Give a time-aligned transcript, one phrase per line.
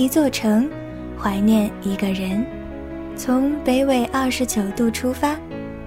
[0.00, 0.66] 一座城，
[1.14, 2.42] 怀念一个人。
[3.18, 5.36] 从北纬二十九度出发，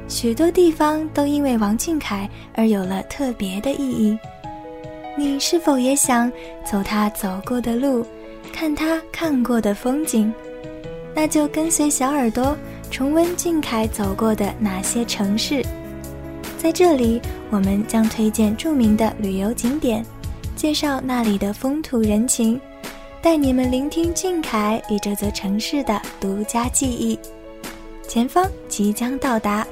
[0.08, 4.16] 许多地方都因为王俊凯而有了特别的意义。
[5.18, 6.32] 你是否也想
[6.64, 8.06] 走他走过的路，
[8.54, 10.32] 看他看过的风景？
[11.16, 12.56] 那就跟随小耳朵
[12.92, 15.66] 重温俊凯走过的哪些城市。
[16.60, 20.06] 在这里，我们将推荐著名的旅游景点，
[20.56, 22.62] 介绍那里的风土人情。
[23.24, 27.18] 带你们聆听俊凯与这座城市的独家记忆。
[28.06, 29.66] 前方即将到达。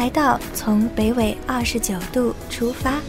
[0.00, 3.02] 来到从北纬二十九度出发。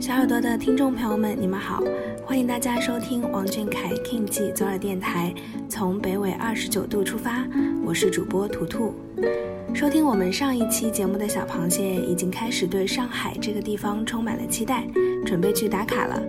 [0.00, 1.80] 小耳朵的听众朋友们，你们好，
[2.36, 5.34] 欢迎大家收听王俊凯 King 记左耳电台，
[5.70, 7.42] 从北纬二十九度出发，
[7.82, 8.94] 我是主播图图。
[9.72, 14.86] 收听我们上一期节目的小螃蟹已经开始对上海这个地方充满了期待，
[15.24, 16.22] 准备去打卡了。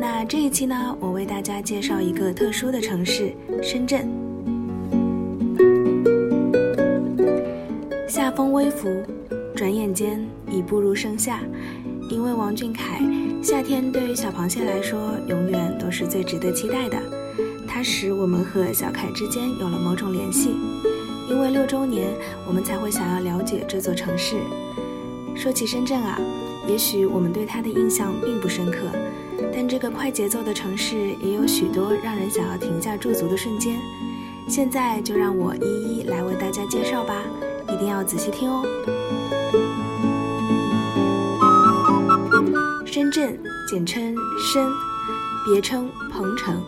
[0.00, 4.10] 那这一期呢，我为大家介绍一个特殊的城市——深圳。
[8.08, 8.88] 夏风微拂，
[9.54, 11.38] 转眼间已步入盛夏。
[12.10, 13.00] 因为王俊凯，
[13.42, 16.96] 夏天对于小螃蟹来说，永远都是最值得期待的。
[17.66, 20.54] 它使我们和小凯之间有了某种联系。
[21.28, 22.08] 因为六周年，
[22.46, 24.36] 我们才会想要了解这座城市。
[25.34, 26.20] 说起深圳啊，
[26.68, 28.78] 也许我们对它的印象并不深刻，
[29.52, 33.76] 但这个快节奏的城市也有许多让人想要停下驻足的瞬间。
[34.48, 37.20] 现在就让我一一来为大家介绍吧，
[37.72, 38.62] 一定要仔细听哦。
[43.12, 44.66] 镇，简称深，
[45.44, 46.64] 别称鹏城。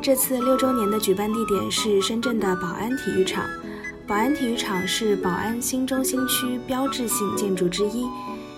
[0.00, 3.44] 这次六周年的举办地点是深圳的宝安体育场。
[4.06, 8.06] 宝安体育场是宝安新中心区标志性建筑之一。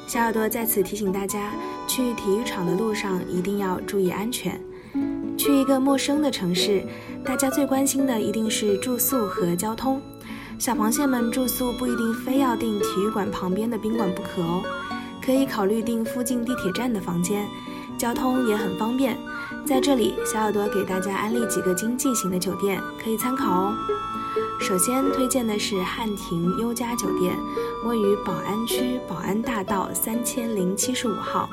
[0.06, 1.50] 小耳朵在此提醒大家，
[1.88, 4.60] 去体育场的路上一定要注意安全。
[5.36, 6.80] 去一个陌生的城市，
[7.24, 10.00] 大家最关心的一定是住宿和交通。
[10.60, 14.62] 小螃蟹们住宿不一定非要订体育馆旁边的宾馆不可哦，
[15.24, 17.46] 可以考虑订附近地铁站的房间。
[17.98, 19.16] 交通也很方便。
[19.66, 23.74] 在这里，小耳朵给大家安利几个经济型的酒店，可以参考哦。
[24.58, 27.36] 首先推荐的是汉庭优家酒店，
[27.84, 31.48] 位于宝安区宝安大道三千零七十五号，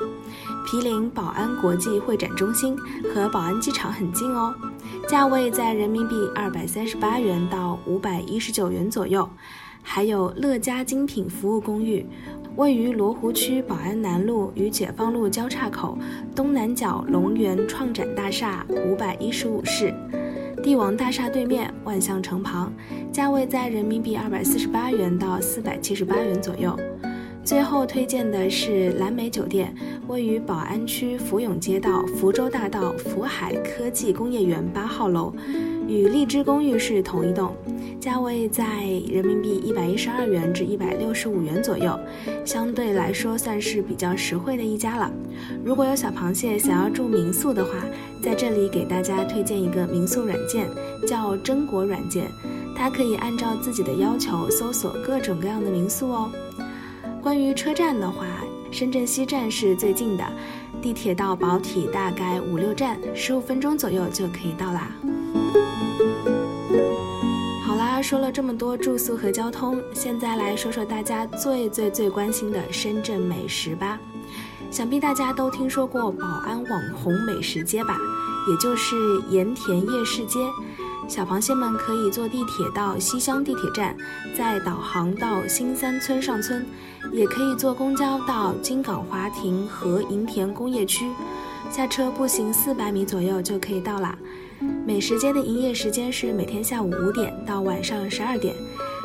[0.66, 2.76] 毗邻宝安国际会展中心
[3.12, 4.54] 和宝安机场很近哦。
[5.06, 9.28] 价位在人民币二百三十八元到五百一十九元左右。
[9.80, 12.04] 还有乐家精品服务公寓，
[12.58, 15.96] 位于罗湖区宝安南路与解放路交叉口
[16.34, 19.94] 东南角龙源创展大厦五百一十五室。
[20.60, 22.72] 帝王大厦对面，万象城旁，
[23.12, 26.76] 价位在人民币二百四十八元到四百七十八元左右。
[27.44, 29.72] 最后推荐的是蓝莓酒店，
[30.08, 35.32] 位于宝安区福永街道福州大道福海科技工业园八号楼，
[35.88, 37.56] 与荔枝公寓是同一栋，
[37.98, 41.98] 价位在人民币一百一十二元至一百六十五元左右，
[42.44, 45.10] 相对来说算是比较实惠的一家了。
[45.64, 47.70] 如果有小螃蟹想要住民宿的话，
[48.22, 50.68] 在这里给大家推荐一个民宿软件，
[51.06, 52.26] 叫真果软件，
[52.76, 56.30] 它可以按照自己的要求搜索各种各样的民宿哦。
[57.22, 58.26] 关于车站的话，
[58.70, 60.24] 深圳西站是最近的，
[60.82, 64.92] 地铁到宝体大概五六站，十五分钟左右就可以到啦。
[68.08, 74.00] 说了这么多住宿和交通，现在来说说大家最最最关心的深圳美食吧。
[74.70, 77.98] 想必大家都听说过宝安网红美食街吧，
[78.48, 78.96] 也就是
[79.28, 80.38] 盐田夜市街。
[81.06, 83.94] 小螃蟹们可以坐地铁到西乡地铁站，
[84.34, 86.64] 再导航到新三村上村，
[87.12, 91.12] 也可以坐公交到金港华庭和银田工业区，
[91.70, 94.16] 下车步行四百米左右就可以到啦。
[94.88, 98.54] 美食街的营业时间是每天下午五点到晚上十二点，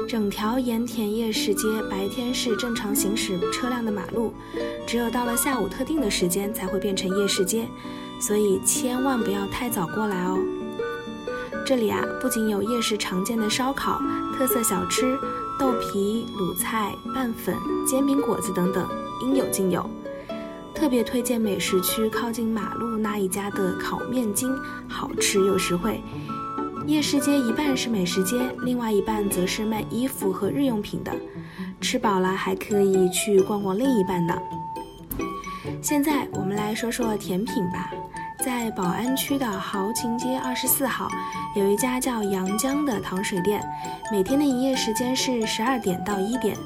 [0.08, 4.34] 整条盐田夜市街白天是正常行驶车辆的马路，
[4.88, 7.68] 只有到了下午特定的时间才会变成夜市街，
[8.22, 10.40] 所以千万不要太早过来哦。
[11.66, 14.02] 这里啊，不仅有夜市常见的烧烤、
[14.38, 15.20] 特色小吃、
[15.60, 17.54] 豆皮、卤菜、拌粉、
[17.86, 18.88] 煎饼果子等等，
[19.22, 19.86] 应有尽有。
[20.84, 24.54] 特别推荐美食区靠近马路那一家的烤面筋，
[24.86, 26.02] 好吃又实惠。
[26.86, 31.16] 夜市街一半是美食街，另外一半则是卖衣服和日用品的。
[31.80, 34.38] 吃饱了还可以去逛逛另一半呢。
[35.82, 37.90] 现在我们来说说甜品吧。
[38.44, 41.08] 在宝安区的豪情街二十四号，
[41.56, 43.64] 有一家叫阳江的糖水店，
[44.12, 46.58] 每天的营业时间是十二点到一点。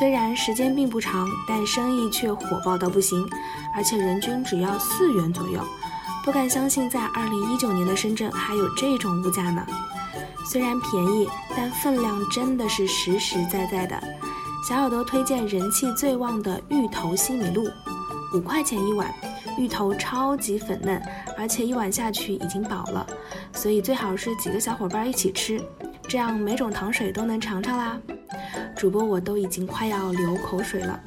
[0.00, 3.28] 虽然时间并不长，但生意却火爆到不行，
[3.76, 5.62] 而且人均只要四元左右。
[6.24, 9.62] 不敢相信，在二零一九年的深圳还有这种物价呢。
[10.46, 14.02] 虽然便宜，但分量真的是实实在在的。
[14.66, 17.68] 小耳朵推荐人气最旺的芋头西米露，
[18.32, 19.12] 五块钱一碗。
[19.58, 20.98] 芋头超级粉嫩，
[21.36, 23.06] 而且一碗下去已经饱了，
[23.52, 25.60] 所以最好是几个小伙伴一起吃，
[26.08, 27.98] 这样每种糖水都能尝尝啦。
[28.76, 30.98] 主播我都已经快要流口水了。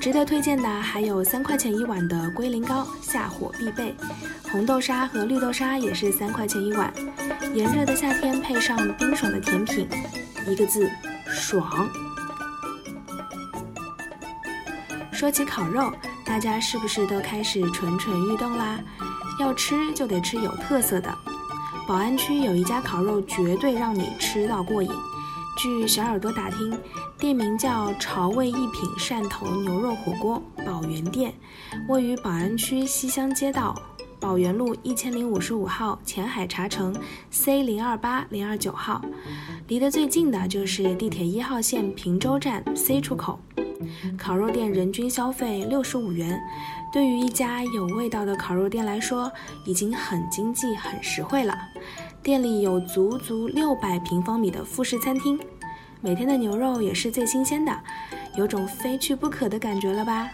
[0.00, 3.94] 值得推荐的还有三块钱一碗的龟苓膏，下火必备。
[4.50, 6.92] 红豆沙和绿豆沙也是三块钱一碗。
[7.54, 9.88] 炎热的夏天配上冰爽的甜品，
[10.46, 10.90] 一个字，
[11.26, 11.88] 爽。
[15.12, 15.92] 说起烤肉。
[16.26, 18.80] 大家是不是都开始蠢蠢欲动啦？
[19.38, 21.14] 要吃就得吃有特色的。
[21.86, 24.90] 宝安区有一家烤肉，绝对让你吃到过瘾。
[25.56, 26.76] 据小耳朵打听，
[27.18, 31.32] 店名叫“潮味一品汕头牛肉火锅宝源店”，
[31.88, 33.74] 位于宝安区西乡街道
[34.18, 36.94] 宝源路一千零五十五号前海茶城
[37.30, 39.00] C 零二八零二九号。
[39.68, 43.38] 离得最近的就是地铁一号线平洲站 C 出口。
[44.18, 46.40] 烤肉店人均消费六十五元，
[46.92, 49.30] 对于一家有味道的烤肉店来说，
[49.66, 51.56] 已经很经济、很实惠了。
[52.24, 55.38] 店里有足足六百平方米的复式餐厅，
[56.00, 57.80] 每天的牛肉也是最新鲜的，
[58.34, 60.30] 有种非去不可的感觉了吧？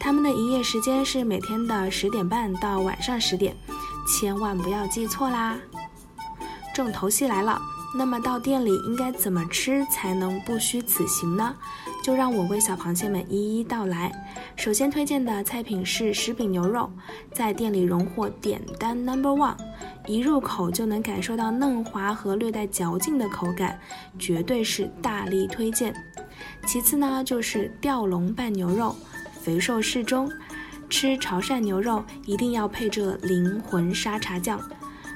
[0.00, 3.54] 他们的营业时间是每天的十点半到晚上十点，
[4.08, 5.58] 千万不要记错啦！
[6.74, 7.60] 重头戏来了。
[7.94, 11.54] 那么到店里应该怎么吃才能不虚此行呢？
[12.04, 14.12] 就让我为小螃蟹们一一道来。
[14.56, 16.90] 首先推荐的菜品是食饼牛肉，
[17.32, 19.56] 在店里荣获点单 number one，
[20.06, 23.80] 一入口就能感受到嫩滑和略带嚼劲的口感，
[24.18, 25.94] 绝对是大力推荐。
[26.66, 28.94] 其次呢就是吊龙拌牛肉，
[29.40, 30.30] 肥瘦适中，
[30.90, 34.60] 吃潮汕牛肉一定要配这灵魂沙茶酱。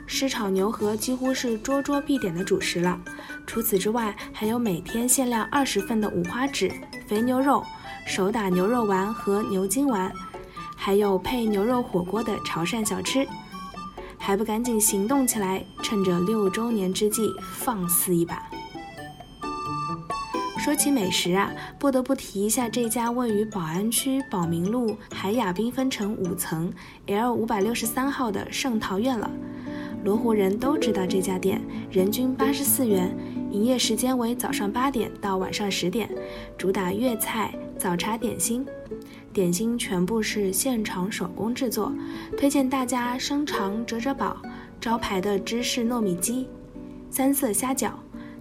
[0.08, 2.98] 湿炒牛河几乎是桌桌必点的主食了。
[3.46, 6.72] 除此之外，还有每天限量二十份的五花趾、
[7.06, 7.62] 肥牛肉、
[8.06, 10.10] 手打牛肉丸和牛筋丸，
[10.74, 13.28] 还有配牛肉火锅的潮汕小吃。
[14.16, 18.42] 还不赶紧行动起来，趁着六周年之际放肆一把！
[20.58, 26.72] 说起美食啊，不得不提一下这家位于宝安区宝明路海雅缤纷城五层
[27.06, 29.30] L 五百六十三号的盛陶苑了。
[30.04, 31.60] 罗湖人都知道这家店，
[31.90, 33.14] 人均八十四元，
[33.50, 36.08] 营业时间为早上八点到晚上十点，
[36.56, 38.64] 主打粤菜、早茶点心，
[39.32, 41.92] 点心全部是现场手工制作，
[42.36, 44.40] 推荐大家生肠折折宝、
[44.80, 46.48] 招牌的芝士糯米鸡、
[47.10, 47.90] 三色虾饺，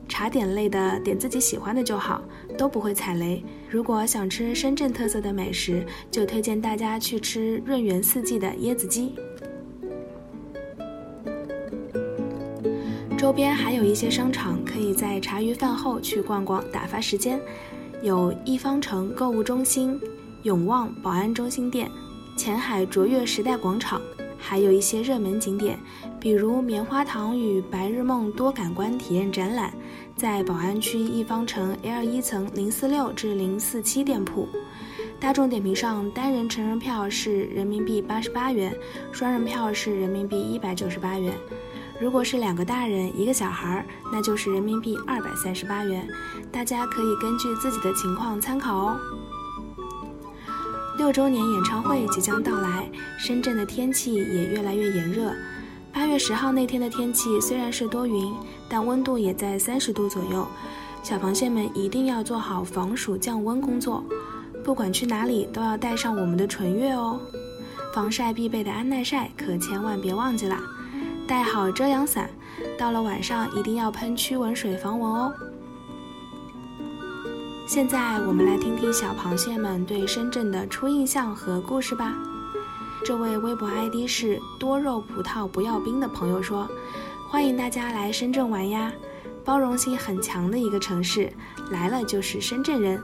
[0.08, 2.24] 茶点类的点自己喜欢的就好，
[2.58, 3.44] 都不会踩雷。
[3.68, 9.16] 如果想吃深圳特色的美食，就推荐大家去吃润园四季的椰子鸡。
[13.18, 17.42] 周边还有一些商场，可以在茶余饭后去逛逛，打发时间。
[18.04, 20.00] 有一方城购物中心、
[20.44, 21.90] 永旺宝安中心店、
[22.36, 24.00] 前海卓越时代广场，
[24.38, 25.80] 还有一些热门景点，
[26.20, 29.74] 比如棉花糖与白日梦多感官体验展览，
[30.16, 34.48] 在宝安区一方城 L 一层零四六至零四七店铺。
[35.20, 38.72] 大众点评上，单人成人票是人民币八十八元，
[39.12, 41.34] 双人票是人民币一百九十八元。
[42.00, 46.08] 如果是两个大人一个小孩，那就是人民币二百三十八元，
[46.52, 49.00] 大家可以根据自己的情况参考哦。
[50.98, 52.88] 六周年演唱会即将到来，
[53.18, 55.34] 深圳的天气也越来越炎热。
[55.92, 58.32] 八月十号那天的天气虽然是多云，
[58.70, 60.48] 但温度也在三十度左右，
[61.02, 64.04] 小螃蟹们一定要做好防暑降温工作，
[64.64, 67.20] 不管去哪里都要带上我们的纯月哦。
[67.94, 70.60] 防晒必备的安耐晒可千万别忘记了。
[71.28, 72.30] 带好遮阳伞，
[72.80, 75.34] 到了晚上一定要喷驱蚊水防蚊哦。
[77.68, 82.16] 现在我们来听听小螃蟹们对深圳的初印象和故事吧。
[83.06, 86.66] 这位微博 ID 是多肉葡萄不要冰的朋友说
[87.30, 88.94] ：“欢迎大家来深圳玩呀，
[89.44, 91.30] 包容性很强的一个城市，
[91.72, 93.04] 来了就是深圳人。”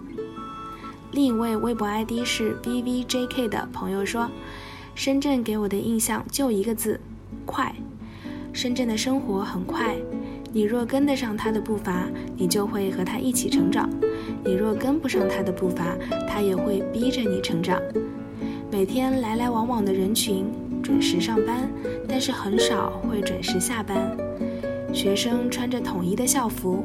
[1.12, 4.30] 另一位微博 ID 是 vvjk 的朋友说
[4.96, 7.02] ：“深圳给我的印象就一个字，
[7.46, 7.76] 快。
[8.54, 9.96] 深圳的生活很快，
[10.52, 12.06] 你若跟得上他的步伐，
[12.38, 13.90] 你就会和他一起成长；
[14.46, 15.98] 你若跟不上他的步伐，
[16.30, 17.82] 他也会逼着你成长。
[18.72, 20.46] 每天来来往往的人群，
[20.84, 21.68] 准时上班，
[22.08, 24.16] 但是很少会准时下班。
[24.94, 26.84] 学生穿着统一的校服，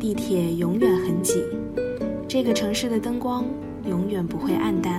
[0.00, 1.44] 地铁永远很挤。”
[2.26, 3.44] 这个城市的灯光
[3.86, 4.98] 永远不会暗淡，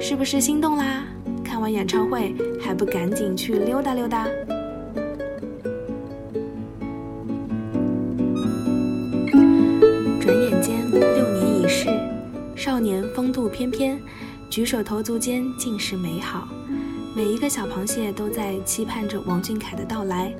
[0.00, 1.04] 是不是心动啦？
[1.42, 4.26] 看完演唱会还不赶紧去溜达溜达？
[12.68, 13.98] 少年风度翩翩，
[14.50, 16.46] 举手投足间尽是美好。
[17.16, 20.34] 每一个小螃蟹都在期盼着王俊凯的到来，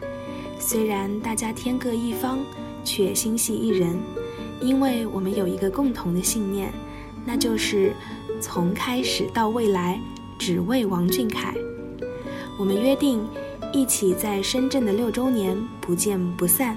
[0.61, 2.39] 虽然大家天各一方，
[2.85, 3.99] 却心系一人。
[4.61, 6.71] 因为我们有一个共同的信念，
[7.25, 7.95] 那就是
[8.43, 9.99] 从开始到未来，
[10.39, 11.55] 只为王俊凯。
[12.59, 13.27] 我们约定，
[13.73, 16.77] 一起在深圳的六周年不见不散。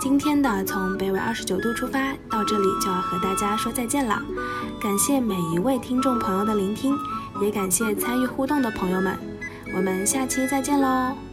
[0.00, 4.22] 今天的从北纬二十九度出发到这里就要和大家说再见了，
[4.80, 6.96] 感谢每一位听众朋友的聆听，
[7.42, 9.18] 也感谢参与互动的朋友们，
[9.74, 11.27] 我们下期再见喽。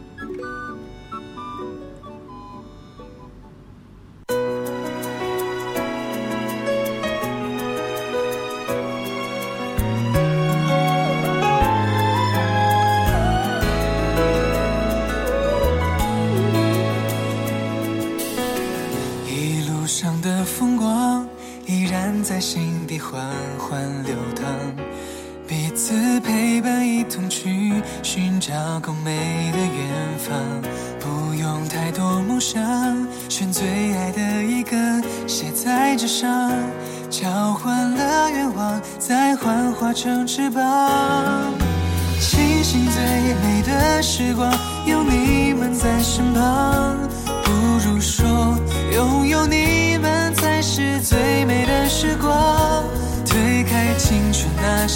[22.28, 23.24] 在心底缓
[23.56, 24.44] 缓流淌
[25.46, 30.36] 彼此陪伴一同去寻找更美的远方
[30.98, 32.60] 不用太多梦想
[33.28, 33.64] 选最
[33.94, 34.76] 爱的一个
[35.28, 36.50] 写在纸上
[37.08, 41.54] 交换了愿望再幻化成翅膀。
[42.18, 43.02] 庆幸最
[43.34, 44.52] 美的时光
[44.84, 46.85] 有你们在身旁。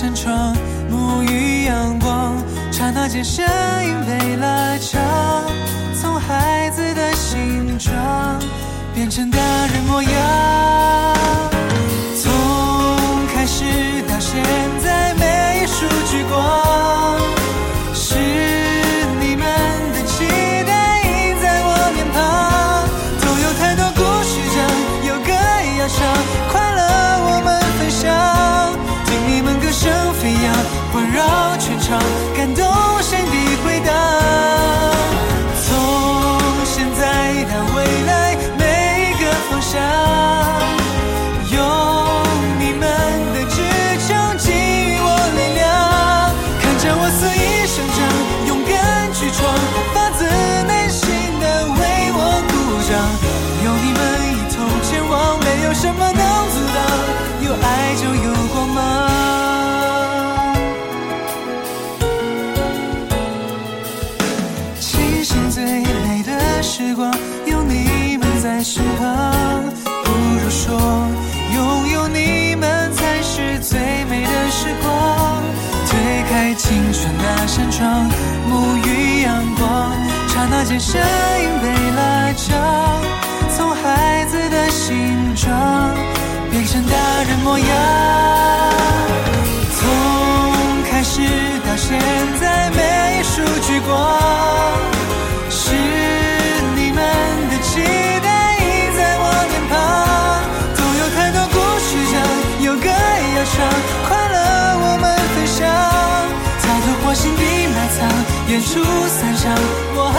[0.00, 0.56] 扇窗，
[0.90, 2.34] 沐浴阳光，
[2.72, 3.44] 刹那间声
[3.84, 4.98] 音被拉长，
[6.00, 7.92] 从孩子的形状
[8.94, 10.10] 变成大人模样。
[12.16, 12.32] 从
[13.26, 13.62] 开始
[14.08, 14.42] 到现
[14.82, 15.66] 在每一。
[15.66, 16.59] 束聚光，
[84.90, 84.98] 形
[85.36, 85.48] 状
[86.50, 87.68] 变成大人模样。
[89.76, 89.78] 从
[90.90, 91.22] 开始
[91.64, 91.96] 到现
[92.40, 93.94] 在，每一束聚光，
[95.48, 95.70] 是
[96.74, 96.98] 你们
[97.50, 97.78] 的期
[98.20, 98.66] 待映
[98.96, 99.72] 在我脸庞。
[100.74, 102.14] 总有太多故事讲，
[102.66, 103.54] 有歌要唱，
[104.08, 104.36] 快乐
[104.82, 105.04] 我们
[105.34, 105.58] 分享。
[107.02, 107.42] 我心底
[107.74, 107.98] 埋藏，
[108.48, 108.68] 演出
[109.08, 109.52] 散场，
[109.96, 110.18] 我还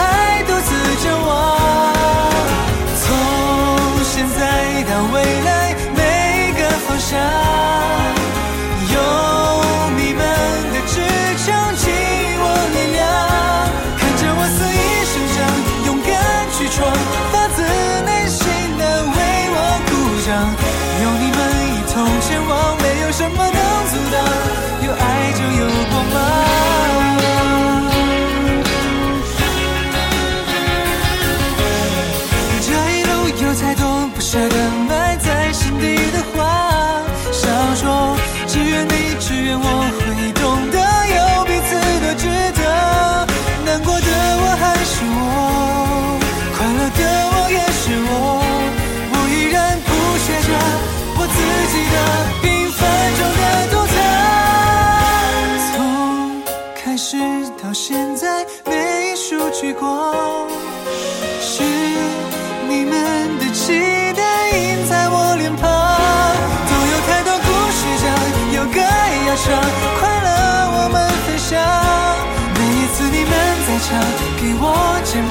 [4.84, 5.51] 到未来，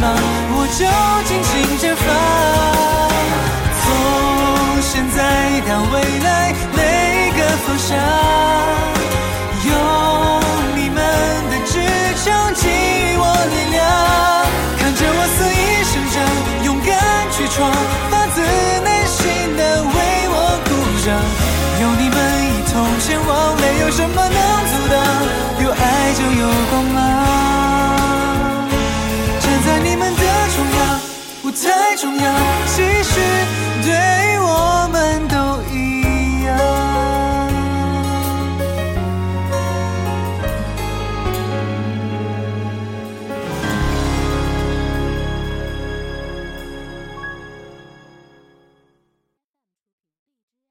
[0.02, 0.10] 膀，
[0.58, 0.82] 我就
[1.30, 2.06] 尽情绽放。
[3.82, 3.86] 从
[4.82, 5.18] 现在
[5.70, 6.80] 到未来，每
[7.38, 7.90] 个方向，
[9.70, 9.72] 有
[10.76, 10.98] 你们
[11.52, 11.74] 的支
[12.24, 12.26] 撑
[12.58, 13.80] 给予我力量。
[14.80, 16.18] 看着我肆意生长，
[16.66, 16.90] 勇敢
[17.32, 17.72] 去闯，
[18.10, 18.42] 发自
[18.82, 19.22] 内心
[19.56, 19.96] 的为
[20.34, 20.70] 我鼓
[21.06, 21.14] 掌。
[21.82, 22.18] 有你们
[22.50, 24.42] 一同前往，没有什么能
[32.02, 33.31] 中央继续。